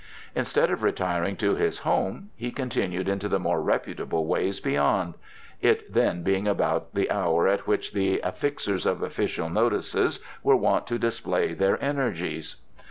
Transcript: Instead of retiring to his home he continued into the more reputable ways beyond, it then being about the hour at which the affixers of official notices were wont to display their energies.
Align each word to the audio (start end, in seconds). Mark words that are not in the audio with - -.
Instead 0.33 0.71
of 0.71 0.81
retiring 0.81 1.35
to 1.35 1.53
his 1.53 1.77
home 1.81 2.31
he 2.35 2.49
continued 2.49 3.07
into 3.07 3.29
the 3.29 3.37
more 3.39 3.61
reputable 3.61 4.25
ways 4.25 4.59
beyond, 4.59 5.13
it 5.61 5.93
then 5.93 6.23
being 6.23 6.47
about 6.47 6.95
the 6.95 7.11
hour 7.11 7.47
at 7.47 7.67
which 7.67 7.93
the 7.93 8.19
affixers 8.23 8.87
of 8.87 9.03
official 9.03 9.47
notices 9.47 10.19
were 10.41 10.55
wont 10.55 10.87
to 10.87 10.97
display 10.97 11.53
their 11.53 11.77
energies. 11.85 12.55